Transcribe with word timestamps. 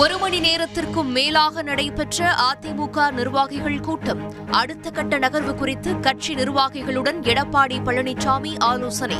ஒரு 0.00 0.18
மணி 0.18 0.40
நேரத்திற்கும் 0.40 1.10
மேலாக 1.10 1.62
நடைபெற்ற 1.62 2.34
அதிமுக 2.50 3.10
நிர்வாகிகள் 3.10 3.80
கூட்டம். 3.80 4.50
அடுத்த 4.50 4.90
கட்ட 4.90 5.18
நகர்வு 5.18 5.54
குறித்து 5.54 6.00
கட்சி 6.00 6.34
நிர்வாகிகளுடன் 6.34 7.20
எடப்பாடி 7.20 7.78
பழனிசாமி 7.84 8.58
ஆலோசனை. 8.58 9.16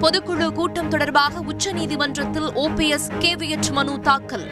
பொதுக்குழு 0.00 0.50
கூட்டம் 0.50 0.88
தொடர்பாக 0.88 1.40
உச்சநீதிமன்றத்தில் 1.40 2.48
ஓபிஎஸ் 2.54 3.10
கேவிஎச் 3.18 3.72
மனு 3.72 4.00
தாக்கல். 4.00 4.50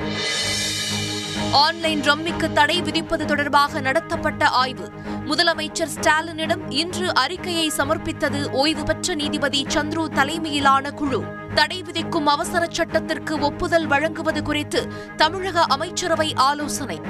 ஆன்லைன் 1.52 2.00
ரம்மிக்கு 2.00 2.52
தடை 2.52 2.82
விதிப்பது 2.82 3.24
தொடர்பாக 3.24 3.80
நடத்தப்பட்ட 3.80 4.48
ஆய்வு. 4.48 4.90
முதலமைச்சர் 5.26 5.88
ஸ்டாலினிடம் 5.94 6.60
இன்று 6.68 7.14
அறிக்கையை 7.14 7.72
சமர்ப்பித்தது 7.76 8.50
ஓய்வு 8.50 8.82
பெற்ற 8.82 9.14
நீதிபதி 9.14 9.66
சந்துரு 9.74 10.08
தலைமையிலான 10.08 10.90
குழு. 10.90 11.22
தடை 11.54 11.82
விதிக்கும் 11.82 12.26
அவசர 12.26 12.66
சட்டத்திற்கு 12.70 13.38
ஒப்புதல் 13.38 13.86
வழங்குவது 13.86 14.42
குறித்து 14.42 14.92
தமிழக 15.16 15.62
அமைச்சரவை 15.62 16.34
ஆலோசனை. 16.34 17.00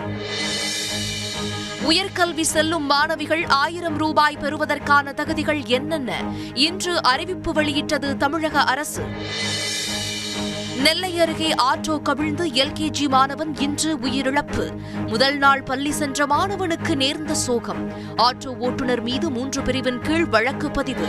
உயர்கல்வி 1.88 2.40
செல்லும் 2.40 2.84
மாணவிகள் 2.84 3.44
ஆயிரம் 3.46 3.96
ரூபாய் 3.96 4.36
பெறுவதற்கான 4.36 5.12
தகுதிகள் 5.12 5.64
என்னென்ன? 5.64 6.22
இன்று 6.54 7.02
அறிவிப்பு 7.02 7.52
வெளியிட்டது 7.52 8.16
தமிழக 8.16 8.60
அரசு. 8.60 9.02
நெல்லை 10.78 11.20
அருகே 11.20 11.54
ஆட்டோ 11.54 12.02
கவிழ்ந்து 12.02 12.46
எல்கேஜி 12.46 13.08
மாணவன் 13.08 13.56
இன்று 13.56 13.96
உயிரிழப்பு. 13.96 14.78
முதல் 15.06 15.38
நாள் 15.38 15.62
பள்ளி 15.62 15.90
சென்ற 15.90 16.26
மாணவனுக்கு 16.26 16.94
நேர்ந்த 16.94 17.34
சோகம். 17.34 17.92
ஆட்டோ 18.16 18.46
ஓட்டுநர் 18.46 19.02
மீது 19.02 19.30
மூன்று 19.30 19.62
பிரிவின் 19.62 20.00
கீழ் 20.00 20.24
வழக்கு 20.24 20.70
பதிவு. 20.70 21.06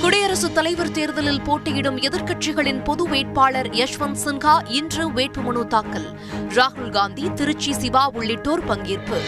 குடியரசுத் 0.00 0.54
தலைவர் 0.54 0.90
தேர்தலில் 0.90 1.40
போட்டியிடும் 1.40 1.98
எதிர்க்கட்சிகளின் 1.98 2.84
பொது 2.84 3.08
வேட்பாளர் 3.08 3.70
யஷ்வந்த் 3.70 4.18
சின்ஹா 4.24 4.70
இன்று 4.70 5.10
வேட்புமனு 5.10 5.66
தாக்கல். 5.66 6.18
ராகுல் 6.48 6.90
காந்தி 6.90 7.32
திருச்சி 7.32 7.72
சிவா 7.72 8.10
உள்ளிட்டோர் 8.10 8.64
பங்கேற்பு. 8.64 9.20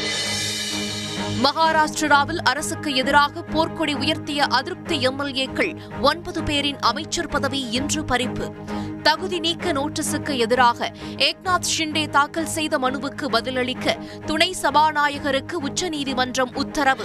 மகாராஷ்டிராவில் 1.40 2.38
அரசுக்கு 2.38 2.94
எதிராக 2.94 3.40
போர்க்கொடி 3.42 3.94
உயர்த்திய 3.94 4.36
அதிருப்தி 4.36 5.08
எம்எல்ஏக்கள் 5.08 6.00
ஒன்பது 6.00 6.42
பேரின் 6.42 6.78
அமைச்சர் 6.78 7.28
பதவி 7.28 7.70
இன்று 7.70 8.02
பறிப்பு. 8.02 8.52
தகுதி 9.02 9.40
நீக்க 9.40 9.72
நோட்டீஸுக்கு 9.72 10.36
எதிராக 10.36 10.92
ஏக்நாத் 11.16 11.70
ஷிண்டே 11.78 12.08
தாக்கல் 12.08 12.46
செய்த 12.46 12.78
மனுவுக்கு 12.78 13.24
பதிலளிக்க 13.24 13.96
துணை 14.26 14.54
சபாநாயகருக்கு 14.62 15.60
உச்சநீதிமன்றம் 15.60 16.54
உத்தரவு. 16.54 17.04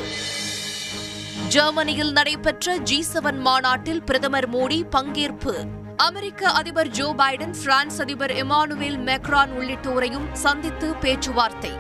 ஜெர்மனியில் 1.48 2.12
நடைபெற்ற 2.12 2.78
ஜி 2.78 3.06
செவன் 3.14 3.40
மாநாட்டில் 3.40 4.04
பிரதமர் 4.04 4.50
மோடி 4.50 4.84
பங்கேற்பு. 4.92 5.56
அமெரிக்க 5.98 6.50
அதிபர் 6.50 6.88
ஜோ 6.88 7.14
பைடன் 7.18 7.56
பிரான்ஸ் 7.64 8.02
அதிபர் 8.02 8.32
எமானுவேல் 8.32 8.98
மேக்ரான் 8.98 9.50
உள்ளிட்டோரையும் 9.60 10.32
சந்தித்து 10.34 10.96
பேச்சுவார்த்தை. 10.96 11.72